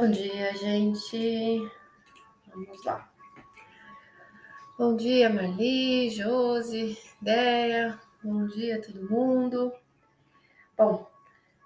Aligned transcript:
Bom 0.00 0.12
dia, 0.12 0.56
gente. 0.56 1.68
Vamos 2.46 2.84
lá. 2.84 3.10
Bom 4.78 4.94
dia, 4.94 5.28
Marli, 5.28 6.08
Josi, 6.08 6.96
Deia. 7.20 7.98
Bom 8.22 8.46
dia, 8.46 8.80
todo 8.80 9.10
mundo. 9.10 9.72
Bom, 10.76 11.04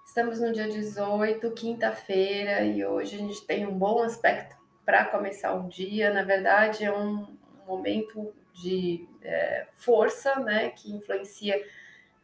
estamos 0.07 0.41
no 0.41 0.51
dia 0.51 0.67
18, 0.67 1.51
quinta-feira, 1.51 2.63
e 2.63 2.83
hoje 2.83 3.17
a 3.17 3.19
gente 3.19 3.45
tem 3.45 3.67
um 3.67 3.79
bom 3.79 4.03
aspecto 4.03 4.57
para 4.83 5.05
começar 5.05 5.53
o 5.53 5.69
dia. 5.69 6.11
Na 6.11 6.23
verdade, 6.23 6.87
é 6.87 6.91
um 6.91 7.37
momento 7.67 8.33
de 8.55 9.07
é, 9.21 9.67
força, 9.75 10.37
né, 10.37 10.71
que 10.71 10.91
influencia 10.91 11.63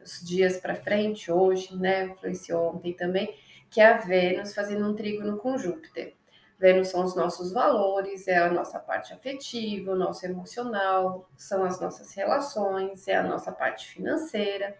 os 0.03 0.27
dias 0.27 0.57
para 0.57 0.73
frente, 0.73 1.31
hoje, 1.31 1.77
né, 1.77 2.05
influenciou 2.05 2.73
ontem 2.73 2.93
também 2.93 3.31
que 3.69 3.81
é 3.81 3.85
a 3.85 3.97
Vênus 3.97 4.53
fazendo 4.53 4.87
um 4.87 4.95
trígono 4.95 5.37
com 5.37 5.57
Júpiter. 5.57 6.15
Vênus 6.59 6.89
são 6.89 7.05
os 7.05 7.15
nossos 7.15 7.53
valores, 7.53 8.27
é 8.27 8.37
a 8.37 8.51
nossa 8.51 8.79
parte 8.79 9.13
afetiva, 9.13 9.91
o 9.91 9.95
nosso 9.95 10.25
emocional, 10.25 11.29
são 11.37 11.63
as 11.63 11.79
nossas 11.79 12.13
relações, 12.13 13.07
é 13.07 13.15
a 13.15 13.23
nossa 13.23 13.51
parte 13.51 13.87
financeira. 13.87 14.77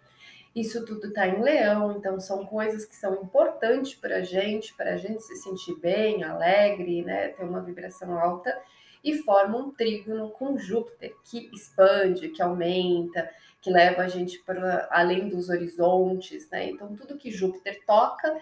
Isso 0.53 0.83
tudo 0.83 1.07
está 1.07 1.27
em 1.27 1.41
leão, 1.41 1.93
então 1.93 2.19
são 2.19 2.45
coisas 2.45 2.83
que 2.83 2.95
são 2.95 3.13
importantes 3.21 3.95
para 3.95 4.17
a 4.17 4.23
gente, 4.23 4.75
para 4.75 4.95
a 4.95 4.97
gente 4.97 5.21
se 5.23 5.35
sentir 5.37 5.75
bem, 5.79 6.23
alegre, 6.23 7.03
né, 7.03 7.29
ter 7.29 7.43
uma 7.43 7.61
vibração 7.61 8.17
alta, 8.17 8.59
e 9.01 9.17
forma 9.19 9.57
um 9.57 9.71
trígono 9.71 10.31
com 10.31 10.57
Júpiter, 10.57 11.15
que 11.23 11.49
expande, 11.53 12.29
que 12.29 12.41
aumenta, 12.41 13.29
que 13.61 13.69
leva 13.69 14.01
a 14.01 14.07
gente 14.07 14.39
para 14.39 14.87
além 14.91 15.29
dos 15.29 15.47
horizontes, 15.49 16.49
né? 16.49 16.69
Então, 16.69 16.93
tudo 16.95 17.17
que 17.17 17.31
Júpiter 17.31 17.81
toca 17.85 18.37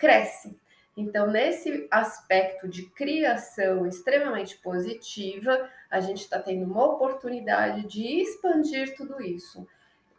cresce. 0.00 0.58
Então, 0.96 1.28
nesse 1.28 1.86
aspecto 1.90 2.66
de 2.66 2.86
criação 2.86 3.86
extremamente 3.86 4.56
positiva, 4.58 5.70
a 5.90 6.00
gente 6.00 6.22
está 6.22 6.38
tendo 6.38 6.64
uma 6.64 6.84
oportunidade 6.84 7.86
de 7.86 8.20
expandir 8.20 8.96
tudo 8.96 9.22
isso, 9.22 9.66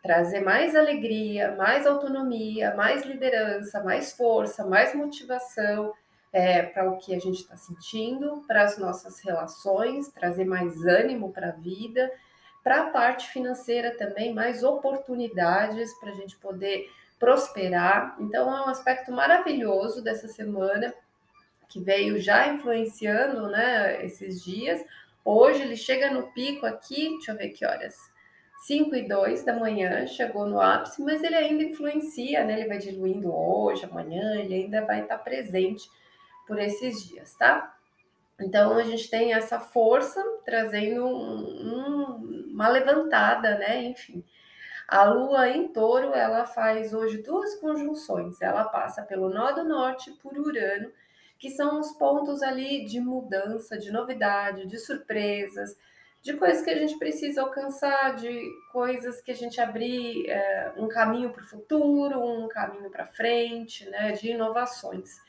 trazer 0.01 0.39
mais 0.39 0.75
alegria, 0.75 1.55
mais 1.55 1.85
autonomia, 1.85 2.73
mais 2.75 3.03
liderança, 3.03 3.83
mais 3.83 4.13
força, 4.13 4.65
mais 4.65 4.95
motivação 4.95 5.93
é, 6.31 6.63
para 6.63 6.89
o 6.89 6.97
que 6.97 7.13
a 7.13 7.19
gente 7.19 7.41
está 7.41 7.57
sentindo, 7.57 8.43
para 8.47 8.63
as 8.63 8.77
nossas 8.77 9.19
relações, 9.19 10.07
trazer 10.09 10.45
mais 10.45 10.85
ânimo 10.85 11.31
para 11.31 11.49
a 11.49 11.51
vida, 11.51 12.09
para 12.63 12.83
a 12.83 12.89
parte 12.89 13.27
financeira 13.29 13.91
também, 13.97 14.33
mais 14.33 14.63
oportunidades 14.63 15.93
para 15.99 16.11
a 16.11 16.15
gente 16.15 16.37
poder 16.37 16.89
prosperar. 17.21 18.15
Então, 18.19 18.49
é 18.49 18.61
um 18.61 18.69
aspecto 18.69 19.11
maravilhoso 19.11 20.03
dessa 20.03 20.27
semana 20.27 20.91
que 21.69 21.79
veio 21.79 22.19
já 22.19 22.47
influenciando, 22.47 23.47
né, 23.47 24.03
esses 24.03 24.43
dias. 24.43 24.83
Hoje 25.23 25.61
ele 25.61 25.77
chega 25.77 26.09
no 26.09 26.33
pico 26.33 26.65
aqui, 26.65 27.09
deixa 27.11 27.31
eu 27.31 27.37
ver 27.37 27.49
que 27.49 27.63
horas. 27.63 27.95
5 28.65 28.95
e 28.95 29.07
2 29.07 29.43
da 29.43 29.53
manhã, 29.53 30.07
chegou 30.07 30.47
no 30.47 30.59
ápice, 30.59 31.01
mas 31.03 31.23
ele 31.23 31.35
ainda 31.35 31.63
influencia, 31.63 32.43
né? 32.43 32.59
Ele 32.59 32.67
vai 32.67 32.77
diluindo 32.77 33.33
hoje, 33.33 33.85
amanhã, 33.85 34.35
ele 34.35 34.53
ainda 34.53 34.85
vai 34.85 35.01
estar 35.01 35.17
presente 35.19 35.89
por 36.47 36.59
esses 36.59 37.07
dias, 37.07 37.35
tá? 37.35 37.75
Então 38.39 38.77
a 38.77 38.83
gente 38.83 39.09
tem 39.09 39.33
essa 39.33 39.59
força 39.59 40.23
trazendo 40.43 41.05
um, 41.05 41.37
um, 41.69 42.51
uma 42.51 42.67
levantada, 42.67 43.57
né? 43.57 43.83
Enfim, 43.83 44.23
a 44.91 45.05
Lua 45.05 45.47
em 45.47 45.69
Touro, 45.69 46.13
ela 46.13 46.45
faz 46.45 46.93
hoje 46.93 47.19
duas 47.19 47.55
conjunções. 47.55 48.41
Ela 48.41 48.65
passa 48.65 49.01
pelo 49.01 49.29
nó 49.29 49.53
do 49.53 49.63
norte 49.63 50.11
por 50.21 50.37
Urano, 50.37 50.91
que 51.39 51.49
são 51.49 51.79
os 51.79 51.93
pontos 51.93 52.43
ali 52.43 52.83
de 52.83 52.99
mudança, 52.99 53.77
de 53.77 53.89
novidade, 53.89 54.67
de 54.67 54.77
surpresas, 54.77 55.77
de 56.21 56.33
coisas 56.33 56.61
que 56.61 56.69
a 56.69 56.77
gente 56.77 56.99
precisa 56.99 57.41
alcançar, 57.41 58.17
de 58.17 58.37
coisas 58.73 59.21
que 59.21 59.31
a 59.31 59.35
gente 59.35 59.61
abrir 59.61 60.29
é, 60.29 60.73
um 60.75 60.89
caminho 60.89 61.29
para 61.29 61.41
o 61.41 61.47
futuro, 61.47 62.19
um 62.19 62.49
caminho 62.49 62.89
para 62.89 63.07
frente, 63.07 63.89
né, 63.89 64.11
de 64.11 64.31
inovações. 64.31 65.21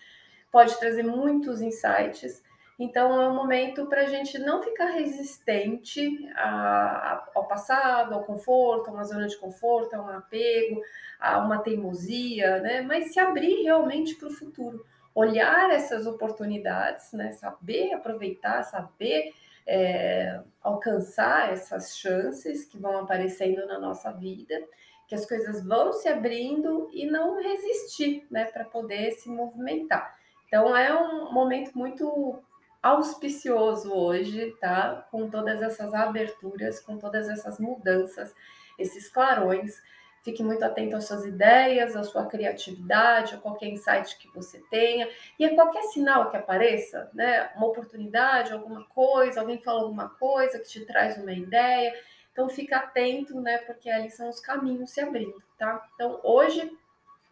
Pode 0.51 0.77
trazer 0.81 1.05
muitos 1.05 1.63
insights 1.63 2.43
então, 2.83 3.23
é 3.23 3.29
um 3.29 3.35
momento 3.35 3.87
para 3.87 4.03
a 4.03 4.07
gente 4.07 4.37
não 4.41 4.61
ficar 4.61 4.87
resistente 4.87 6.29
a, 6.35 7.29
ao 7.33 7.47
passado, 7.47 8.13
ao 8.13 8.25
conforto, 8.25 8.91
a 8.91 8.93
uma 8.93 9.05
zona 9.05 9.29
de 9.29 9.37
conforto, 9.37 9.95
a 9.95 10.03
um 10.03 10.09
apego, 10.09 10.83
a 11.21 11.39
uma 11.39 11.59
teimosia, 11.59 12.59
né? 12.59 12.83
Mas 12.83 13.13
se 13.13 13.21
abrir 13.21 13.63
realmente 13.63 14.17
para 14.17 14.27
o 14.27 14.33
futuro, 14.33 14.85
olhar 15.15 15.71
essas 15.71 16.09
oportunidades, 16.09 17.13
né? 17.13 17.31
Saber 17.31 17.93
aproveitar, 17.93 18.65
saber 18.65 19.33
é, 19.65 20.41
alcançar 20.61 21.53
essas 21.53 21.97
chances 21.97 22.65
que 22.65 22.79
vão 22.79 22.99
aparecendo 22.99 23.65
na 23.65 23.79
nossa 23.79 24.11
vida, 24.11 24.61
que 25.07 25.15
as 25.15 25.25
coisas 25.25 25.65
vão 25.65 25.93
se 25.93 26.09
abrindo 26.09 26.91
e 26.93 27.07
não 27.07 27.41
resistir, 27.41 28.27
né? 28.29 28.47
Para 28.47 28.65
poder 28.65 29.13
se 29.13 29.29
movimentar. 29.29 30.17
Então, 30.49 30.77
é 30.77 30.93
um 30.93 31.33
momento 31.33 31.79
muito 31.79 32.43
auspicioso 32.83 33.93
hoje, 33.95 34.57
tá? 34.61 35.07
Com 35.11 35.31
todas 35.31 35.63
essas 35.63 35.95
aberturas, 35.95 36.81
com 36.81 36.99
todas 36.99 37.29
essas 37.29 37.61
mudanças, 37.61 38.35
esses 38.79 39.09
clarões. 39.09 39.81
Fique 40.25 40.43
muito 40.43 40.65
atento 40.65 40.97
às 40.97 41.05
suas 41.05 41.25
ideias, 41.25 41.97
à 41.97 42.05
sua 42.05 42.27
criatividade, 42.27 43.35
a 43.35 43.39
qualquer 43.39 43.67
insight 43.67 44.17
que 44.19 44.29
você 44.29 44.61
tenha 44.71 45.09
e 45.39 45.45
a 45.45 45.55
qualquer 45.55 45.83
sinal 45.85 46.31
que 46.31 46.37
apareça, 46.37 47.11
né? 47.13 47.51
Uma 47.57 47.67
oportunidade, 47.67 48.53
alguma 48.53 48.85
coisa, 48.85 49.41
alguém 49.41 49.61
fala 49.61 49.83
alguma 49.83 50.09
coisa 50.09 50.59
que 50.59 50.69
te 50.69 50.85
traz 50.85 51.17
uma 51.19 51.33
ideia. 51.33 51.93
Então 52.33 52.49
fica 52.49 52.79
atento, 52.79 53.41
né? 53.41 53.59
Porque 53.59 53.91
ali 53.91 54.11
são 54.11 54.29
os 54.29 54.41
caminhos 54.41 54.91
se 54.91 55.01
abrindo, 55.01 55.43
tá? 55.59 55.89
Então 55.95 56.21
hoje 56.23 56.71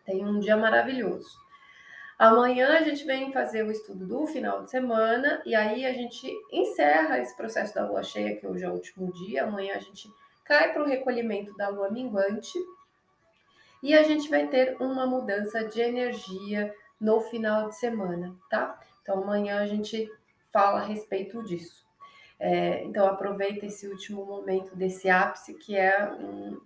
tem 0.04 0.24
um 0.24 0.40
dia 0.40 0.56
maravilhoso. 0.56 1.49
Amanhã 2.20 2.76
a 2.76 2.82
gente 2.82 3.02
vem 3.06 3.32
fazer 3.32 3.62
o 3.62 3.70
estudo 3.70 4.06
do 4.06 4.26
final 4.26 4.62
de 4.62 4.70
semana 4.70 5.40
e 5.46 5.54
aí 5.54 5.86
a 5.86 5.92
gente 5.94 6.30
encerra 6.52 7.18
esse 7.18 7.34
processo 7.34 7.74
da 7.74 7.88
lua 7.88 8.02
cheia, 8.02 8.36
que 8.36 8.46
hoje 8.46 8.62
é 8.62 8.68
o 8.68 8.74
último 8.74 9.10
dia. 9.10 9.44
Amanhã 9.44 9.74
a 9.74 9.78
gente 9.78 10.06
cai 10.44 10.70
para 10.70 10.82
o 10.82 10.86
recolhimento 10.86 11.56
da 11.56 11.70
lua 11.70 11.90
minguante 11.90 12.58
e 13.82 13.94
a 13.94 14.02
gente 14.02 14.28
vai 14.28 14.46
ter 14.48 14.76
uma 14.78 15.06
mudança 15.06 15.64
de 15.64 15.80
energia 15.80 16.74
no 17.00 17.22
final 17.22 17.70
de 17.70 17.78
semana, 17.78 18.36
tá? 18.50 18.78
Então 19.00 19.22
amanhã 19.22 19.62
a 19.62 19.66
gente 19.66 20.06
fala 20.52 20.80
a 20.80 20.84
respeito 20.84 21.42
disso. 21.42 21.86
É, 22.38 22.84
então 22.84 23.06
aproveita 23.06 23.64
esse 23.64 23.88
último 23.88 24.26
momento 24.26 24.76
desse 24.76 25.08
ápice 25.08 25.54
que 25.54 25.74
é 25.74 26.12
um, 26.12 26.60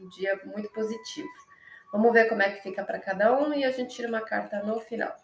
um 0.00 0.08
dia 0.08 0.40
muito 0.46 0.68
positivo. 0.72 1.45
Vamos 1.92 2.12
ver 2.12 2.28
como 2.28 2.42
é 2.42 2.50
que 2.50 2.62
fica 2.62 2.84
para 2.84 2.98
cada 2.98 3.36
um 3.38 3.54
e 3.54 3.64
a 3.64 3.70
gente 3.70 3.94
tira 3.94 4.08
uma 4.08 4.20
carta 4.20 4.62
no 4.62 4.80
final. 4.80 5.16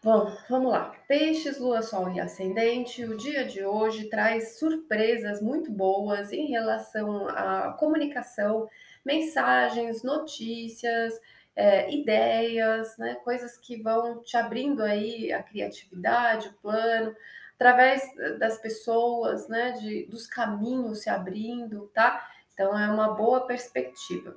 Bom, 0.00 0.32
vamos 0.48 0.70
lá. 0.70 0.94
Peixes, 1.08 1.58
Lua, 1.58 1.82
Sol 1.82 2.12
e 2.12 2.20
Ascendente. 2.20 3.04
O 3.04 3.16
dia 3.16 3.44
de 3.44 3.64
hoje 3.64 4.08
traz 4.08 4.56
surpresas 4.56 5.42
muito 5.42 5.72
boas 5.72 6.32
em 6.32 6.46
relação 6.46 7.28
à 7.28 7.72
comunicação, 7.78 8.70
mensagens, 9.04 10.04
notícias, 10.04 11.20
é, 11.56 11.92
ideias, 11.92 12.96
né? 12.96 13.16
Coisas 13.16 13.58
que 13.58 13.82
vão 13.82 14.22
te 14.22 14.36
abrindo 14.36 14.84
aí 14.84 15.32
a 15.32 15.42
criatividade, 15.42 16.48
o 16.48 16.54
plano, 16.62 17.14
através 17.56 18.00
das 18.38 18.56
pessoas, 18.56 19.48
né? 19.48 19.72
De, 19.72 20.06
dos 20.06 20.28
caminhos 20.28 21.00
se 21.00 21.10
abrindo, 21.10 21.90
tá? 21.92 22.24
Então, 22.58 22.76
é 22.76 22.90
uma 22.90 23.14
boa 23.14 23.46
perspectiva. 23.46 24.34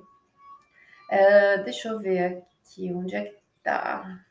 É, 1.10 1.58
deixa 1.58 1.88
eu 1.88 1.98
ver 1.98 2.44
aqui, 2.62 2.92
onde 2.92 3.16
é 3.16 3.24
que 3.24 3.36
está? 3.58 4.24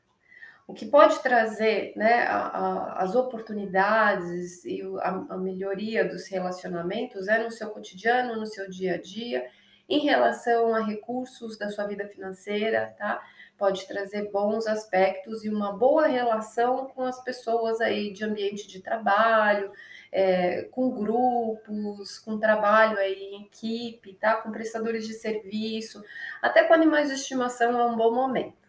O 0.66 0.74
que 0.74 0.86
pode 0.86 1.22
trazer 1.22 1.92
né, 1.98 2.24
a, 2.24 2.38
a, 2.38 3.04
as 3.04 3.16
oportunidades 3.16 4.64
e 4.64 4.82
a, 5.02 5.10
a 5.32 5.38
melhoria 5.38 6.08
dos 6.08 6.26
relacionamentos 6.30 7.28
é 7.28 7.44
no 7.44 7.52
seu 7.52 7.70
cotidiano, 7.72 8.40
no 8.40 8.46
seu 8.46 8.70
dia 8.70 8.96
a 8.96 9.02
dia, 9.02 9.46
em 9.92 10.00
relação 10.00 10.74
a 10.74 10.86
recursos 10.86 11.58
da 11.58 11.70
sua 11.70 11.86
vida 11.86 12.08
financeira, 12.08 12.96
tá? 12.98 13.22
Pode 13.58 13.86
trazer 13.86 14.32
bons 14.32 14.66
aspectos 14.66 15.44
e 15.44 15.50
uma 15.50 15.78
boa 15.78 16.08
relação 16.08 16.88
com 16.88 17.04
as 17.04 17.22
pessoas 17.22 17.82
aí 17.82 18.14
de 18.14 18.24
ambiente 18.24 18.68
de 18.68 18.80
trabalho, 18.82 19.72
é, 20.10 20.64
com 20.72 20.90
grupos, 20.92 22.18
com 22.20 22.40
trabalho 22.40 22.98
aí 22.98 23.14
em 23.14 23.44
equipe, 23.44 24.14
tá? 24.14 24.38
Com 24.38 24.50
prestadores 24.50 25.06
de 25.06 25.14
serviço, 25.14 26.02
até 26.42 26.64
com 26.64 26.74
animais 26.74 27.10
de 27.10 27.16
estimação 27.16 27.78
é 27.78 27.86
um 27.86 27.98
bom 27.98 28.16
momento. 28.16 28.62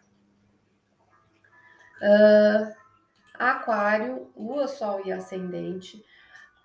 Uh, 2.01 2.75
aquário, 3.33 4.29
Lua, 4.35 4.67
Sol 4.67 5.01
e 5.05 5.11
Ascendente. 5.13 6.03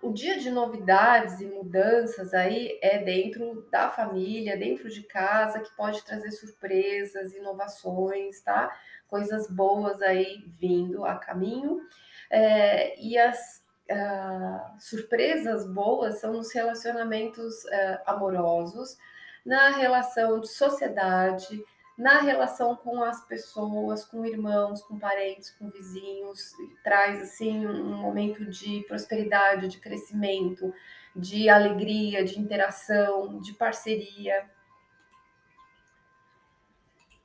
O 0.01 0.13
dia 0.13 0.39
de 0.39 0.49
novidades 0.49 1.41
e 1.41 1.45
mudanças 1.45 2.33
aí 2.33 2.79
é 2.81 2.99
dentro 2.99 3.67
da 3.69 3.89
família, 3.89 4.57
dentro 4.57 4.89
de 4.89 5.03
casa, 5.03 5.59
que 5.59 5.75
pode 5.75 6.03
trazer 6.03 6.31
surpresas, 6.31 7.33
inovações, 7.33 8.41
tá? 8.41 8.71
Coisas 9.07 9.49
boas 9.49 10.01
aí 10.01 10.45
vindo 10.59 11.03
a 11.03 11.15
caminho. 11.15 11.81
É, 12.29 12.97
e 13.01 13.17
as 13.17 13.63
uh, 13.91 14.79
surpresas 14.79 15.67
boas 15.67 16.19
são 16.19 16.33
nos 16.33 16.53
relacionamentos 16.53 17.63
uh, 17.65 17.99
amorosos, 18.05 18.97
na 19.45 19.69
relação 19.69 20.39
de 20.39 20.47
sociedade, 20.47 21.63
na 21.99 22.21
relação 22.21 22.77
com 22.77 23.03
as 23.03 23.25
pessoas, 23.25 24.05
com 24.05 24.25
irmãos, 24.25 24.81
com 24.81 24.97
parentes, 24.97 25.51
com 25.51 25.69
vizinhos, 25.69 26.53
traz 26.81 27.21
assim 27.21 27.67
um 27.67 27.97
momento 27.97 28.45
de 28.45 28.85
prosperidade, 28.87 29.67
de 29.67 29.79
crescimento, 29.79 30.73
de 31.13 31.49
alegria, 31.49 32.23
de 32.23 32.39
interação, 32.39 33.41
de 33.41 33.51
parceria. 33.53 34.49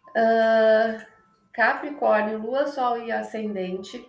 Uh, 0.09 1.07
Capricórnio, 1.53 2.39
Lua, 2.39 2.67
Sol 2.67 2.99
e 2.99 3.13
Ascendente. 3.13 4.05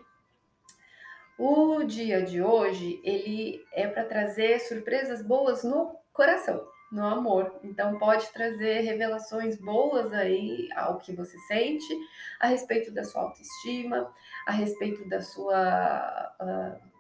O 1.38 1.84
dia 1.84 2.24
de 2.24 2.42
hoje 2.42 3.00
ele 3.04 3.64
é 3.72 3.86
para 3.86 4.04
trazer 4.04 4.58
surpresas 4.62 5.22
boas 5.22 5.64
no 5.64 5.96
coração 6.12 6.75
no 6.92 7.06
amor. 7.06 7.60
Então 7.64 7.98
pode 7.98 8.32
trazer 8.32 8.82
revelações 8.82 9.58
boas 9.58 10.14
aí 10.14 10.70
ao 10.76 10.98
que 10.98 11.14
você 11.14 11.38
sente, 11.48 11.94
a 12.40 12.48
respeito 12.48 12.92
da 12.92 13.04
sua 13.04 13.24
autoestima, 13.24 14.14
a 14.48 14.52
respeito 14.52 15.08
da 15.10 15.22
sua 15.22 16.36
uh, 16.42 16.96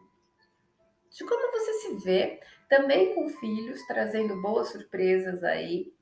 de 1.16 1.24
como 1.24 1.52
você 1.54 1.74
se 1.74 1.96
vê, 2.04 2.42
também 2.68 3.16
com 3.16 3.30
filhos, 3.30 3.82
trazendo 3.88 4.42
boas 4.42 4.70
surpresas 4.70 5.44
aí 5.46 5.95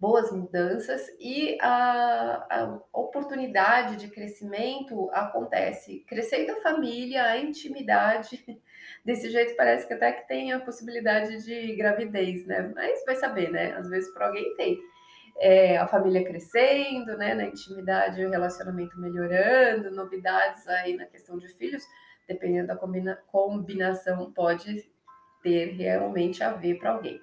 boas 0.00 0.32
mudanças 0.32 1.08
e 1.20 1.58
a, 1.60 2.46
a, 2.50 2.80
oportunidade 2.90 3.96
de 3.96 4.08
crescimento 4.08 5.10
acontece 5.12 6.02
crescendo 6.08 6.52
a 6.52 6.60
família, 6.62 7.26
a 7.26 7.36
intimidade. 7.36 8.42
Desse 9.04 9.30
jeito 9.30 9.54
parece 9.56 9.86
que 9.86 9.92
até 9.92 10.10
que 10.12 10.26
tem 10.26 10.52
a 10.52 10.60
possibilidade 10.60 11.44
de 11.44 11.76
gravidez, 11.76 12.46
né? 12.46 12.72
Mas 12.74 13.04
vai 13.04 13.14
saber, 13.14 13.50
né? 13.50 13.72
Às 13.72 13.88
vezes 13.90 14.12
para 14.14 14.26
alguém 14.28 14.54
tem. 14.56 14.78
É, 15.38 15.78
a 15.78 15.86
família 15.86 16.24
crescendo, 16.24 17.16
né? 17.16 17.34
Na 17.34 17.44
intimidade, 17.44 18.24
o 18.24 18.30
relacionamento 18.30 18.98
melhorando, 18.98 19.90
novidades 19.90 20.66
aí 20.66 20.96
na 20.96 21.04
questão 21.04 21.38
de 21.38 21.48
filhos, 21.48 21.82
dependendo 22.26 22.68
da 22.68 22.76
combina 22.76 23.18
combinação, 23.30 24.32
pode 24.32 24.90
ter 25.42 25.72
realmente 25.72 26.42
a 26.42 26.52
ver 26.52 26.78
para 26.78 26.90
alguém. 26.90 27.20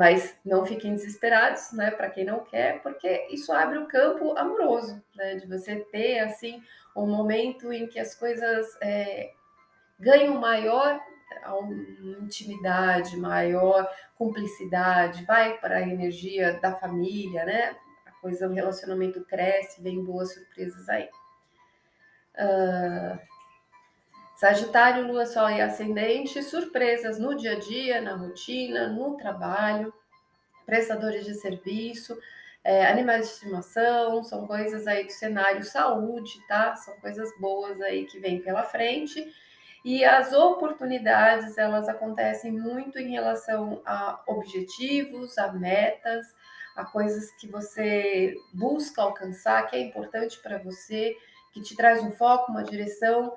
Mas 0.00 0.34
não 0.42 0.64
fiquem 0.64 0.94
desesperados, 0.94 1.72
né? 1.72 1.90
Para 1.90 2.08
quem 2.08 2.24
não 2.24 2.42
quer, 2.42 2.80
porque 2.80 3.28
isso 3.28 3.52
abre 3.52 3.76
o 3.76 3.86
campo 3.86 4.34
amoroso, 4.38 5.04
né? 5.14 5.34
De 5.34 5.46
você 5.46 5.76
ter 5.76 6.20
assim 6.20 6.62
um 6.96 7.06
momento 7.06 7.70
em 7.70 7.86
que 7.86 7.98
as 7.98 8.14
coisas 8.14 8.66
é, 8.80 9.30
ganham 9.98 10.40
maior 10.40 10.98
intimidade, 12.18 13.14
maior 13.18 13.86
cumplicidade, 14.16 15.22
vai 15.26 15.58
para 15.58 15.76
a 15.76 15.82
energia 15.82 16.58
da 16.62 16.74
família, 16.74 17.44
né? 17.44 17.76
A 18.06 18.12
coisa, 18.22 18.48
o 18.48 18.54
relacionamento 18.54 19.22
cresce, 19.26 19.82
vem 19.82 20.02
boas 20.02 20.32
surpresas 20.32 20.88
aí. 20.88 21.10
Uh, 22.36 23.18
Sagitário, 24.40 25.06
Lua, 25.06 25.26
Sol 25.26 25.50
e 25.50 25.60
Ascendente, 25.60 26.42
surpresas 26.42 27.18
no 27.18 27.36
dia 27.36 27.52
a 27.52 27.58
dia, 27.58 28.00
na 28.00 28.16
rotina, 28.16 28.88
no 28.88 29.14
trabalho, 29.18 29.92
prestadores 30.64 31.26
de 31.26 31.34
serviço, 31.34 32.18
é, 32.64 32.86
animais 32.86 33.26
de 33.26 33.32
estimação, 33.34 34.24
são 34.24 34.46
coisas 34.46 34.86
aí 34.86 35.04
do 35.04 35.12
cenário 35.12 35.62
saúde, 35.62 36.40
tá? 36.48 36.74
São 36.74 36.98
coisas 37.00 37.28
boas 37.38 37.78
aí 37.82 38.06
que 38.06 38.18
vêm 38.18 38.40
pela 38.40 38.62
frente. 38.62 39.30
E 39.84 40.06
as 40.06 40.32
oportunidades, 40.32 41.58
elas 41.58 41.86
acontecem 41.86 42.50
muito 42.50 42.98
em 42.98 43.10
relação 43.10 43.82
a 43.84 44.22
objetivos, 44.26 45.36
a 45.36 45.52
metas, 45.52 46.34
a 46.74 46.86
coisas 46.86 47.30
que 47.32 47.46
você 47.46 48.34
busca 48.54 49.02
alcançar, 49.02 49.66
que 49.66 49.76
é 49.76 49.80
importante 49.80 50.40
para 50.40 50.56
você, 50.56 51.14
que 51.52 51.60
te 51.60 51.76
traz 51.76 52.02
um 52.02 52.10
foco, 52.10 52.50
uma 52.50 52.64
direção 52.64 53.34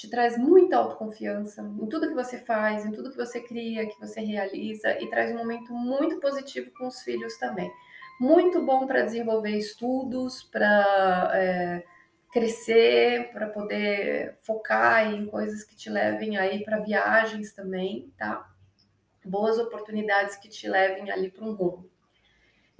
te 0.00 0.08
traz 0.08 0.38
muita 0.38 0.78
autoconfiança 0.78 1.60
em 1.60 1.86
tudo 1.86 2.08
que 2.08 2.14
você 2.14 2.38
faz, 2.38 2.86
em 2.86 2.90
tudo 2.90 3.10
que 3.10 3.18
você 3.18 3.38
cria, 3.38 3.86
que 3.86 4.00
você 4.00 4.22
realiza 4.22 4.98
e 4.98 5.10
traz 5.10 5.30
um 5.30 5.36
momento 5.36 5.74
muito 5.74 6.18
positivo 6.18 6.70
com 6.70 6.86
os 6.86 7.02
filhos 7.02 7.36
também. 7.36 7.70
Muito 8.18 8.64
bom 8.64 8.86
para 8.86 9.02
desenvolver 9.02 9.50
estudos, 9.50 10.42
para 10.42 11.30
é, 11.34 11.84
crescer, 12.32 13.30
para 13.30 13.48
poder 13.48 14.38
focar 14.40 15.06
em 15.12 15.26
coisas 15.26 15.64
que 15.64 15.76
te 15.76 15.90
levem 15.90 16.38
aí 16.38 16.64
para 16.64 16.78
viagens 16.78 17.52
também, 17.52 18.10
tá? 18.16 18.50
Boas 19.22 19.58
oportunidades 19.58 20.36
que 20.36 20.48
te 20.48 20.66
levem 20.66 21.10
ali 21.10 21.30
para 21.30 21.44
um 21.44 21.52
rumo. 21.52 21.89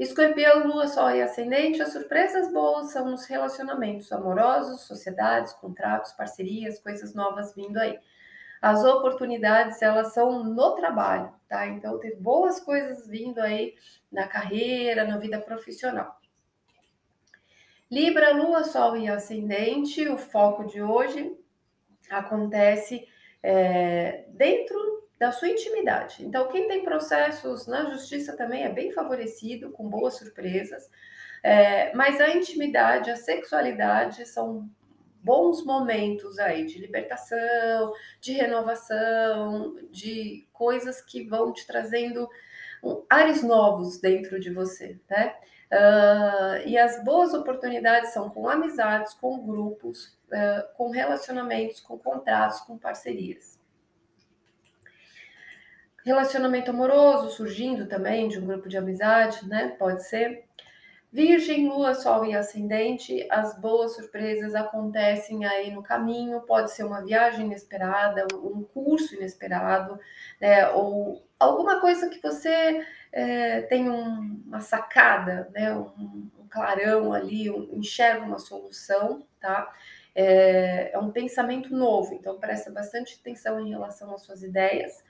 Escorpião, 0.01 0.67
Lua, 0.67 0.89
Sol 0.89 1.11
e 1.11 1.21
Ascendente, 1.21 1.83
as 1.83 1.93
surpresas 1.93 2.51
boas 2.51 2.91
são 2.91 3.11
nos 3.11 3.27
relacionamentos 3.27 4.11
amorosos, 4.11 4.87
sociedades, 4.87 5.53
contratos, 5.53 6.13
parcerias, 6.13 6.81
coisas 6.81 7.15
novas 7.15 7.55
vindo 7.55 7.77
aí. 7.77 7.99
As 8.63 8.83
oportunidades, 8.83 9.83
elas 9.83 10.15
são 10.15 10.43
no 10.43 10.75
trabalho, 10.75 11.31
tá? 11.47 11.67
Então, 11.67 11.99
tem 11.99 12.17
boas 12.17 12.61
coisas 12.61 13.07
vindo 13.07 13.41
aí 13.41 13.75
na 14.11 14.27
carreira, 14.27 15.05
na 15.05 15.19
vida 15.19 15.39
profissional. 15.39 16.19
Libra, 17.91 18.33
Lua, 18.33 18.65
Sol 18.65 18.97
e 18.97 19.07
Ascendente, 19.07 20.09
o 20.09 20.17
foco 20.17 20.65
de 20.65 20.81
hoje 20.81 21.37
acontece 22.09 23.07
é, 23.43 24.25
dentro 24.31 24.90
da 25.21 25.31
sua 25.31 25.51
intimidade. 25.51 26.25
Então, 26.25 26.49
quem 26.49 26.67
tem 26.67 26.83
processos 26.83 27.67
na 27.67 27.91
justiça 27.91 28.35
também 28.35 28.65
é 28.65 28.71
bem 28.71 28.91
favorecido, 28.91 29.71
com 29.71 29.87
boas 29.87 30.17
surpresas, 30.17 30.91
é, 31.43 31.95
mas 31.95 32.19
a 32.19 32.31
intimidade, 32.31 33.11
a 33.11 33.17
sexualidade 33.17 34.27
são 34.27 34.67
bons 35.23 35.63
momentos 35.63 36.39
aí 36.39 36.65
de 36.65 36.79
libertação, 36.79 37.93
de 38.19 38.33
renovação, 38.33 39.77
de 39.91 40.49
coisas 40.55 41.03
que 41.03 41.29
vão 41.29 41.53
te 41.53 41.67
trazendo 41.67 42.27
ares 43.11 43.43
novos 43.43 44.01
dentro 44.01 44.41
de 44.41 44.51
você, 44.51 44.99
né? 45.09 45.35
Uh, 45.71 46.67
e 46.67 46.77
as 46.77 47.05
boas 47.05 47.33
oportunidades 47.35 48.13
são 48.13 48.31
com 48.31 48.49
amizades, 48.49 49.15
com 49.15 49.39
grupos, 49.47 50.19
uh, 50.29 50.75
com 50.77 50.91
relacionamentos, 50.91 51.79
com 51.79 51.97
contratos, 51.99 52.61
com 52.63 52.77
parcerias. 52.77 53.60
Relacionamento 56.05 56.71
amoroso 56.71 57.31
surgindo 57.31 57.87
também 57.87 58.29
de 58.29 58.39
um 58.39 58.47
grupo 58.47 58.69
de 58.69 58.77
amizade, 58.77 59.47
né? 59.49 59.75
Pode 59.79 60.05
ser. 60.07 60.45
Virgem, 61.13 61.69
Lua, 61.69 61.93
Sol 61.93 62.25
e 62.25 62.37
Ascendente, 62.37 63.27
as 63.29 63.59
boas 63.59 63.97
surpresas 63.97 64.55
acontecem 64.55 65.45
aí 65.45 65.73
no 65.73 65.83
caminho, 65.83 66.41
pode 66.43 66.71
ser 66.71 66.85
uma 66.85 67.05
viagem 67.05 67.47
inesperada, 67.47 68.29
um 68.33 68.63
curso 68.63 69.17
inesperado, 69.17 69.99
né? 70.41 70.69
ou 70.69 71.21
alguma 71.37 71.81
coisa 71.81 72.09
que 72.09 72.23
você 72.23 72.87
é, 73.11 73.63
tem 73.63 73.91
um, 73.91 74.41
uma 74.47 74.61
sacada, 74.61 75.51
né? 75.53 75.75
Um, 75.75 76.31
um, 76.39 76.49
clarão 76.49 77.13
ali, 77.13 77.51
um, 77.51 77.79
enxerga 77.79 78.25
uma 78.25 78.39
solução, 78.39 79.27
tá? 79.41 79.73
É, 80.15 80.93
é 80.93 80.99
um 80.99 81.11
pensamento 81.11 81.75
novo, 81.75 82.15
então 82.15 82.39
presta 82.39 82.71
bastante 82.71 83.19
atenção 83.21 83.61
em 83.61 83.71
relação 83.71 84.15
às 84.15 84.23
suas 84.23 84.43
ideias. 84.43 85.03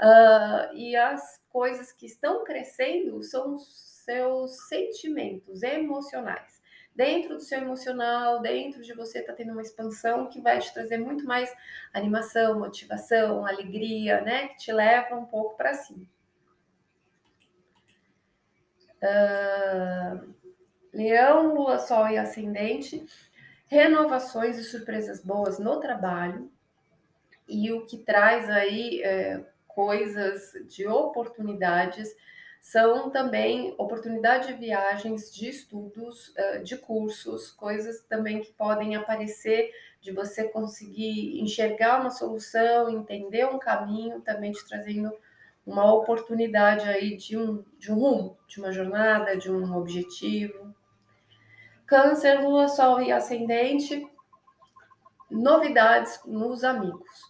Uh, 0.00 0.74
e 0.74 0.94
as 0.94 1.42
coisas 1.50 1.92
que 1.92 2.06
estão 2.06 2.44
crescendo 2.44 3.20
são 3.22 3.54
os 3.54 4.02
seus 4.04 4.68
sentimentos 4.68 5.62
emocionais. 5.62 6.62
Dentro 6.94 7.34
do 7.34 7.40
seu 7.40 7.58
emocional, 7.58 8.40
dentro 8.40 8.82
de 8.82 8.92
você 8.92 9.18
está 9.18 9.32
tendo 9.32 9.52
uma 9.52 9.62
expansão 9.62 10.28
que 10.28 10.40
vai 10.40 10.58
te 10.58 10.72
trazer 10.72 10.98
muito 10.98 11.24
mais 11.24 11.52
animação, 11.92 12.58
motivação, 12.58 13.46
alegria, 13.46 14.20
né? 14.20 14.48
Que 14.48 14.56
te 14.56 14.72
leva 14.72 15.16
um 15.16 15.24
pouco 15.24 15.56
para 15.56 15.74
cima. 15.74 16.06
Uh, 19.02 20.34
Leão, 20.92 21.54
Lua, 21.54 21.78
Sol 21.78 22.08
e 22.08 22.18
Ascendente, 22.18 23.06
renovações 23.66 24.58
e 24.58 24.64
surpresas 24.64 25.22
boas 25.22 25.58
no 25.58 25.78
trabalho. 25.78 26.50
E 27.48 27.70
o 27.72 27.86
que 27.86 27.98
traz 27.98 28.50
aí 28.50 29.02
é, 29.02 29.44
coisas, 29.78 30.54
de 30.66 30.88
oportunidades, 30.88 32.12
são 32.60 33.10
também 33.10 33.76
oportunidade 33.78 34.48
de 34.48 34.54
viagens, 34.54 35.32
de 35.32 35.48
estudos, 35.48 36.34
de 36.64 36.76
cursos, 36.76 37.52
coisas 37.52 38.02
também 38.02 38.40
que 38.40 38.52
podem 38.54 38.96
aparecer 38.96 39.70
de 40.00 40.10
você 40.10 40.48
conseguir 40.48 41.40
enxergar 41.40 42.00
uma 42.00 42.10
solução, 42.10 42.90
entender 42.90 43.46
um 43.46 43.56
caminho, 43.56 44.20
também 44.20 44.50
te 44.50 44.66
trazendo 44.66 45.12
uma 45.64 45.94
oportunidade 45.94 46.88
aí 46.88 47.16
de 47.16 47.38
um, 47.38 47.64
de 47.78 47.92
um 47.92 48.00
rumo, 48.00 48.36
de 48.48 48.58
uma 48.58 48.72
jornada, 48.72 49.36
de 49.36 49.48
um 49.48 49.76
objetivo. 49.76 50.74
Câncer, 51.86 52.42
Lua, 52.42 52.66
Sol 52.66 53.00
e 53.00 53.12
Ascendente, 53.12 54.04
novidades 55.30 56.20
nos 56.26 56.64
amigos, 56.64 57.27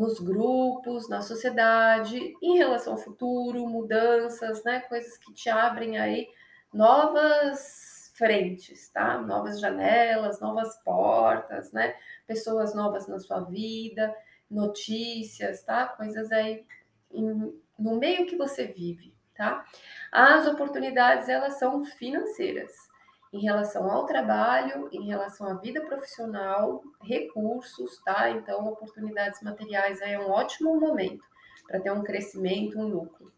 nos 0.00 0.18
grupos, 0.18 1.10
na 1.10 1.20
sociedade, 1.20 2.34
em 2.40 2.56
relação 2.56 2.94
ao 2.94 2.98
futuro, 2.98 3.68
mudanças, 3.68 4.64
né? 4.64 4.80
Coisas 4.80 5.18
que 5.18 5.30
te 5.34 5.50
abrem 5.50 5.98
aí 5.98 6.26
novas 6.72 8.10
frentes, 8.14 8.88
tá? 8.88 9.18
Novas 9.18 9.60
janelas, 9.60 10.40
novas 10.40 10.74
portas, 10.82 11.70
né? 11.72 11.94
Pessoas 12.26 12.74
novas 12.74 13.06
na 13.08 13.18
sua 13.18 13.40
vida, 13.40 14.16
notícias, 14.50 15.62
tá? 15.62 15.86
Coisas 15.88 16.32
aí 16.32 16.64
em, 17.12 17.54
no 17.78 17.98
meio 17.98 18.26
que 18.26 18.36
você 18.36 18.68
vive, 18.68 19.14
tá? 19.34 19.66
As 20.10 20.46
oportunidades, 20.46 21.28
elas 21.28 21.58
são 21.58 21.84
financeiras 21.84 22.89
em 23.32 23.40
relação 23.40 23.90
ao 23.90 24.06
trabalho, 24.06 24.88
em 24.92 25.06
relação 25.06 25.46
à 25.46 25.54
vida 25.54 25.80
profissional, 25.82 26.82
recursos, 27.02 27.98
tá? 28.04 28.30
Então, 28.30 28.66
oportunidades 28.66 29.40
materiais 29.42 30.00
é 30.00 30.18
um 30.18 30.30
ótimo 30.30 30.78
momento 30.78 31.24
para 31.66 31.80
ter 31.80 31.92
um 31.92 32.02
crescimento, 32.02 32.78
um 32.78 32.88
lucro. 32.88 33.32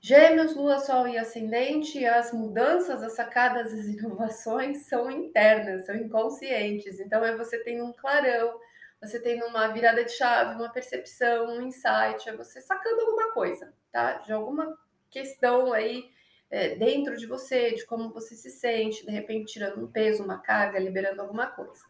Gêmeos, 0.00 0.54
Lua, 0.54 0.78
Sol 0.80 1.08
e 1.08 1.16
Ascendente, 1.16 2.04
as 2.04 2.30
mudanças, 2.32 3.02
as 3.02 3.14
sacadas, 3.14 3.72
as 3.72 3.86
inovações 3.86 4.86
são 4.86 5.10
internas, 5.10 5.86
são 5.86 5.94
inconscientes. 5.94 7.00
Então, 7.00 7.24
é 7.24 7.34
você 7.36 7.62
tendo 7.62 7.84
um 7.84 7.92
clarão, 7.92 8.60
você 9.00 9.18
tendo 9.20 9.46
uma 9.46 9.68
virada 9.68 10.04
de 10.04 10.10
chave, 10.10 10.56
uma 10.56 10.70
percepção, 10.70 11.46
um 11.46 11.62
insight, 11.62 12.28
é 12.28 12.36
você 12.36 12.60
sacando 12.60 13.00
alguma 13.00 13.32
coisa, 13.32 13.72
tá? 13.90 14.14
De 14.14 14.32
alguma 14.32 14.76
questão 15.08 15.72
aí 15.72 16.10
é, 16.50 16.74
dentro 16.74 17.16
de 17.16 17.26
você, 17.26 17.72
de 17.72 17.84
como 17.86 18.12
você 18.12 18.34
se 18.34 18.50
sente, 18.50 19.04
de 19.04 19.10
repente 19.10 19.52
tirando 19.52 19.82
um 19.82 19.90
peso, 19.90 20.22
uma 20.22 20.38
carga, 20.38 20.78
liberando 20.78 21.20
alguma 21.20 21.46
coisa. 21.46 21.82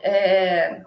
É, 0.00 0.82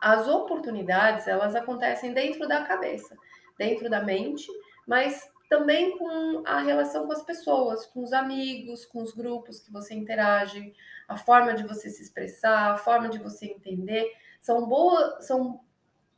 as 0.00 0.28
oportunidades, 0.28 1.26
elas 1.26 1.54
acontecem 1.54 2.12
dentro 2.12 2.46
da 2.46 2.64
cabeça, 2.64 3.16
dentro 3.58 3.90
da 3.90 4.02
mente, 4.02 4.46
mas 4.86 5.30
também 5.48 5.96
com 5.96 6.42
a 6.46 6.60
relação 6.60 7.06
com 7.06 7.12
as 7.12 7.22
pessoas, 7.22 7.86
com 7.86 8.02
os 8.02 8.12
amigos, 8.12 8.84
com 8.84 9.02
os 9.02 9.12
grupos 9.12 9.60
que 9.60 9.72
você 9.72 9.94
interage, 9.94 10.74
a 11.08 11.16
forma 11.16 11.54
de 11.54 11.66
você 11.66 11.88
se 11.88 12.02
expressar, 12.02 12.72
a 12.72 12.76
forma 12.76 13.08
de 13.08 13.18
você 13.18 13.46
entender 13.46 14.10
são 14.40 14.66
boas, 14.66 15.26
são 15.26 15.60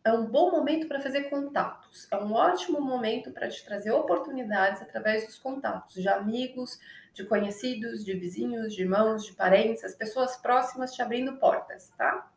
é 0.05 0.13
um 0.13 0.27
bom 0.27 0.51
momento 0.51 0.89
para 0.89 1.01
fazer 1.01 1.25
contatos. 1.25 2.09
É 2.11 2.17
um 2.17 2.33
ótimo 2.33 2.81
momento 2.81 3.31
para 3.33 3.49
te 3.49 3.65
trazer 3.65 3.91
oportunidades 3.91 4.81
através 4.81 5.27
dos 5.27 5.39
contatos 5.39 5.95
de 5.95 6.09
amigos, 6.09 6.79
de 7.13 7.25
conhecidos, 7.25 8.05
de 8.05 8.15
vizinhos, 8.15 8.75
de 8.75 8.83
irmãos, 8.83 9.25
de 9.27 9.33
parentes, 9.35 9.85
as 9.85 9.95
pessoas 9.95 10.37
próximas 10.37 10.95
te 10.95 11.03
abrindo 11.03 11.37
portas, 11.37 11.93
tá? 11.99 12.31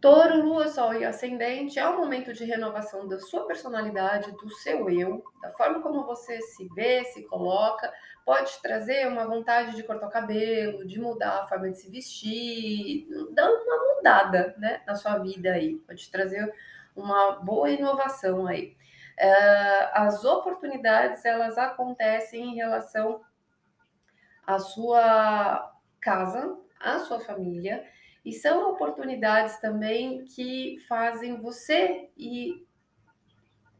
Touro, 0.00 0.44
Lua, 0.44 0.68
Sol 0.68 0.92
e 0.92 1.04
Ascendente 1.04 1.78
é 1.78 1.88
um 1.88 1.96
momento 1.96 2.32
de 2.34 2.44
renovação 2.44 3.08
da 3.08 3.18
sua 3.18 3.46
personalidade, 3.46 4.32
do 4.32 4.50
seu 4.50 4.90
eu, 4.90 5.24
da 5.40 5.50
forma 5.52 5.80
como 5.80 6.04
você 6.04 6.42
se 6.42 6.68
vê, 6.74 7.04
se 7.06 7.22
coloca. 7.22 7.90
Pode 8.22 8.52
trazer 8.60 9.08
uma 9.08 9.26
vontade 9.26 9.74
de 9.74 9.82
cortar 9.82 10.08
o 10.08 10.10
cabelo, 10.10 10.86
de 10.86 11.00
mudar 11.00 11.40
a 11.40 11.46
forma 11.46 11.70
de 11.70 11.78
se 11.78 11.90
vestir, 11.90 13.06
dar 13.32 13.50
uma 13.50 13.93
mudada 14.04 14.54
né, 14.58 14.82
na 14.86 14.94
sua 14.94 15.18
vida 15.18 15.52
aí. 15.52 15.76
Pode 15.76 16.10
trazer 16.10 16.52
uma 16.94 17.36
boa 17.36 17.70
inovação 17.70 18.46
aí. 18.46 18.76
Uh, 19.18 19.88
as 19.92 20.24
oportunidades 20.24 21.24
elas 21.24 21.56
acontecem 21.56 22.50
em 22.50 22.54
relação 22.56 23.22
à 24.46 24.58
sua 24.58 25.72
casa, 26.00 26.58
à 26.78 26.98
sua 26.98 27.20
família 27.20 27.84
e 28.24 28.32
são 28.32 28.70
oportunidades 28.70 29.58
também 29.58 30.24
que 30.24 30.78
fazem 30.88 31.40
você 31.40 32.10
ir 32.16 32.66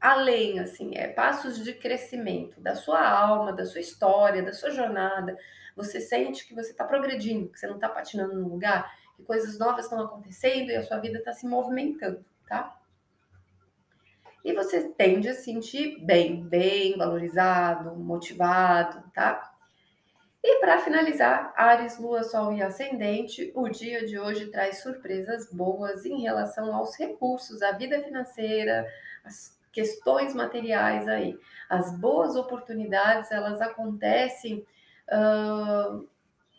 além, 0.00 0.60
assim, 0.60 0.94
é 0.94 1.08
passos 1.08 1.64
de 1.64 1.72
crescimento 1.72 2.60
da 2.60 2.74
sua 2.74 3.08
alma, 3.08 3.52
da 3.52 3.64
sua 3.64 3.80
história, 3.80 4.42
da 4.42 4.52
sua 4.52 4.70
jornada. 4.70 5.36
Você 5.74 5.98
sente 5.98 6.46
que 6.46 6.54
você 6.54 6.70
está 6.70 6.84
progredindo, 6.84 7.48
que 7.48 7.58
você 7.58 7.66
não 7.66 7.76
está 7.76 7.88
patinando 7.88 8.34
no 8.34 8.48
lugar, 8.48 8.94
que 9.16 9.22
coisas 9.22 9.58
novas 9.58 9.84
estão 9.84 10.00
acontecendo 10.00 10.70
e 10.70 10.76
a 10.76 10.82
sua 10.82 10.98
vida 10.98 11.18
está 11.18 11.32
se 11.32 11.46
movimentando, 11.46 12.24
tá? 12.48 12.76
E 14.44 14.52
você 14.52 14.88
tende 14.90 15.28
a 15.28 15.34
se 15.34 15.44
sentir 15.44 16.04
bem, 16.04 16.44
bem 16.44 16.96
valorizado, 16.98 17.96
motivado, 17.96 19.02
tá? 19.14 19.54
E 20.46 20.60
para 20.60 20.78
finalizar, 20.78 21.54
Ares, 21.56 21.98
Lua, 21.98 22.22
Sol 22.22 22.52
e 22.52 22.62
Ascendente, 22.62 23.50
o 23.54 23.66
dia 23.70 24.04
de 24.04 24.18
hoje 24.18 24.48
traz 24.48 24.82
surpresas 24.82 25.50
boas 25.50 26.04
em 26.04 26.20
relação 26.20 26.74
aos 26.74 26.94
recursos, 26.98 27.62
à 27.62 27.72
vida 27.72 28.02
financeira, 28.02 28.86
as 29.24 29.58
questões 29.72 30.34
materiais 30.34 31.08
aí. 31.08 31.38
As 31.66 31.98
boas 31.98 32.36
oportunidades, 32.36 33.32
elas 33.32 33.62
acontecem 33.62 34.66
uh, 35.08 36.06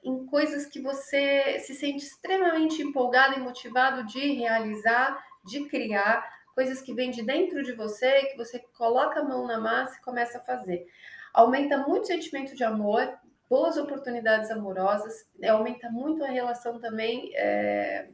em 0.05 0.23
coisas 0.27 0.67
que 0.67 0.79
você 0.79 1.59
se 1.59 1.73
sente 1.73 2.05
extremamente 2.05 2.81
empolgado 2.81 3.35
e 3.35 3.39
motivado 3.39 4.05
de 4.05 4.33
realizar, 4.33 5.19
de 5.43 5.65
criar, 5.65 6.23
coisas 6.53 6.79
que 6.79 6.93
vêm 6.93 7.09
de 7.09 7.23
dentro 7.23 7.63
de 7.63 7.73
você, 7.73 8.27
que 8.27 8.37
você 8.37 8.59
coloca 8.77 9.19
a 9.19 9.23
mão 9.23 9.47
na 9.47 9.59
massa 9.59 9.97
e 9.97 10.03
começa 10.03 10.37
a 10.37 10.41
fazer. 10.41 10.87
Aumenta 11.33 11.79
muito 11.79 12.03
o 12.03 12.07
sentimento 12.07 12.55
de 12.55 12.63
amor, 12.63 13.17
boas 13.49 13.77
oportunidades 13.77 14.51
amorosas, 14.51 15.27
né, 15.37 15.49
aumenta 15.49 15.89
muito 15.89 16.23
a 16.23 16.27
relação 16.27 16.79
também 16.79 17.31
é, 17.35 18.09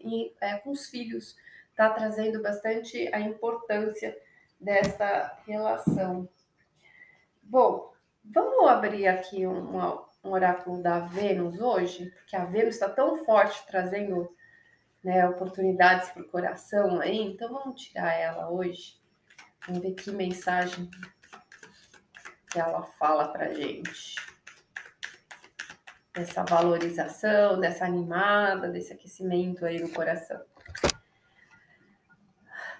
em, 0.00 0.34
é, 0.40 0.56
com 0.58 0.70
os 0.70 0.88
filhos, 0.88 1.36
está 1.70 1.88
trazendo 1.90 2.42
bastante 2.42 3.08
a 3.14 3.20
importância 3.20 4.16
dessa 4.60 5.38
relação. 5.46 6.28
Bom, 7.40 7.92
vamos 8.24 8.68
abrir 8.68 9.06
aqui 9.06 9.46
um, 9.46 10.00
um 10.22 10.30
oráculo 10.30 10.82
da 10.82 11.00
Vênus 11.00 11.60
hoje, 11.60 12.10
porque 12.10 12.36
a 12.36 12.44
Vênus 12.44 12.74
está 12.74 12.88
tão 12.88 13.24
forte 13.24 13.64
trazendo 13.66 14.34
né, 15.02 15.26
oportunidades 15.28 16.10
para 16.10 16.22
o 16.22 16.28
coração 16.28 17.00
aí, 17.00 17.18
então 17.22 17.52
vamos 17.52 17.80
tirar 17.80 18.12
ela 18.12 18.50
hoje. 18.50 19.00
Vamos 19.66 19.82
ver 19.82 19.92
que 19.94 20.10
mensagem 20.10 20.90
que 22.50 22.58
ela 22.58 22.82
fala 22.82 23.28
para 23.28 23.54
gente 23.54 24.16
dessa 26.12 26.42
valorização, 26.42 27.60
dessa 27.60 27.84
animada, 27.84 28.68
desse 28.68 28.92
aquecimento 28.92 29.64
aí 29.64 29.80
no 29.80 29.90
coração. 29.90 30.40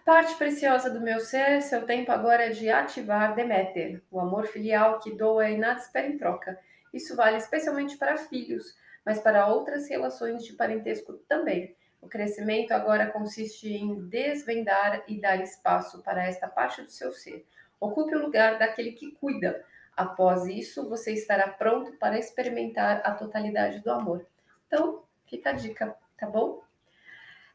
Parte 0.04 0.34
preciosa 0.36 0.90
do 0.90 1.00
meu 1.00 1.20
ser, 1.20 1.62
seu 1.62 1.86
tempo 1.86 2.10
agora 2.10 2.46
é 2.46 2.50
de 2.50 2.68
ativar 2.68 3.34
Deméter, 3.34 4.02
o 4.10 4.18
amor 4.18 4.46
filial 4.46 4.98
que 4.98 5.14
doa 5.14 5.48
e 5.48 5.58
nada 5.58 5.78
espera 5.78 6.06
em 6.06 6.18
troca. 6.18 6.58
Isso 6.92 7.14
vale 7.14 7.36
especialmente 7.36 7.96
para 7.96 8.16
filhos, 8.16 8.76
mas 9.04 9.20
para 9.20 9.46
outras 9.46 9.88
relações 9.88 10.44
de 10.44 10.54
parentesco 10.54 11.14
também. 11.28 11.76
O 12.00 12.08
crescimento 12.08 12.72
agora 12.72 13.10
consiste 13.10 13.68
em 13.68 14.08
desvendar 14.08 15.04
e 15.06 15.20
dar 15.20 15.40
espaço 15.40 16.02
para 16.02 16.24
esta 16.24 16.48
parte 16.48 16.82
do 16.82 16.90
seu 16.90 17.12
ser. 17.12 17.46
Ocupe 17.78 18.16
o 18.16 18.22
lugar 18.22 18.58
daquele 18.58 18.92
que 18.92 19.12
cuida, 19.12 19.64
Após 20.00 20.46
isso, 20.46 20.88
você 20.88 21.12
estará 21.12 21.46
pronto 21.46 21.92
para 21.98 22.18
experimentar 22.18 23.02
a 23.04 23.12
totalidade 23.12 23.80
do 23.80 23.90
amor. 23.90 24.24
Então, 24.66 25.02
fica 25.26 25.50
a 25.50 25.52
dica, 25.52 25.94
tá 26.16 26.26
bom? 26.26 26.62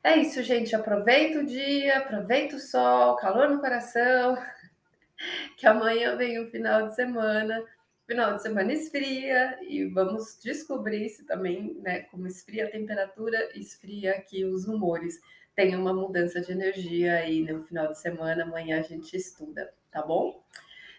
É 0.06 0.18
isso, 0.18 0.44
gente. 0.44 0.76
Aproveita 0.76 1.40
o 1.40 1.46
dia, 1.48 1.98
aproveita 1.98 2.58
o 2.58 2.60
sol, 2.60 3.16
calor 3.16 3.50
no 3.50 3.60
coração, 3.60 4.38
que 5.58 5.66
amanhã 5.66 6.16
vem 6.16 6.38
o 6.40 6.52
final 6.52 6.88
de 6.88 6.94
semana. 6.94 7.64
Final 8.06 8.36
de 8.36 8.44
semana 8.44 8.72
esfria 8.72 9.58
e 9.64 9.84
vamos 9.86 10.38
descobrir 10.44 11.10
se 11.10 11.26
também, 11.26 11.74
né, 11.82 12.02
como 12.02 12.28
esfria 12.28 12.66
a 12.68 12.70
temperatura, 12.70 13.50
esfria 13.56 14.12
aqui 14.12 14.46
os 14.46 14.68
humores. 14.68 15.20
Tem 15.56 15.76
uma 15.76 15.92
mudança 15.92 16.40
de 16.40 16.52
energia 16.52 17.16
aí 17.16 17.42
no 17.42 17.64
final 17.64 17.88
de 17.88 18.00
semana, 18.00 18.44
amanhã 18.44 18.78
a 18.78 18.84
gente 18.84 19.18
estuda, 19.18 19.74
tá 19.90 20.04
bom? 20.04 20.40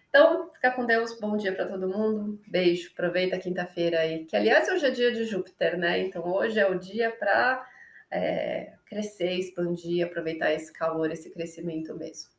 Então, 0.09 0.51
fica 0.53 0.73
com 0.73 0.85
Deus, 0.85 1.17
bom 1.21 1.37
dia 1.37 1.55
para 1.55 1.69
todo 1.69 1.89
mundo. 1.89 2.41
Beijo, 2.49 2.91
aproveita 2.93 3.37
a 3.37 3.39
quinta-feira 3.39 4.01
aí, 4.01 4.25
que 4.25 4.35
aliás 4.35 4.69
hoje 4.69 4.87
é 4.87 4.91
dia 4.91 5.13
de 5.13 5.25
Júpiter, 5.27 5.79
né? 5.79 6.01
Então 6.01 6.27
hoje 6.27 6.59
é 6.59 6.69
o 6.69 6.77
dia 6.77 7.13
para 7.13 7.65
é, 8.11 8.76
crescer, 8.87 9.33
expandir, 9.39 10.07
aproveitar 10.07 10.53
esse 10.53 10.73
calor, 10.73 11.11
esse 11.11 11.31
crescimento 11.31 11.95
mesmo. 11.95 12.36